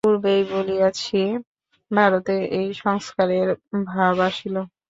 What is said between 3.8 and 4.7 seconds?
ভাব আসিল।